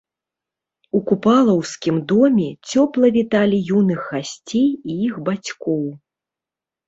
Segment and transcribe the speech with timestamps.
[0.99, 5.83] У купалаўскім доме цёпла віталі юных гасцей і іх бацькоў.